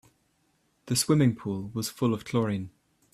[0.87, 2.71] The swimming pool was full of chlorine.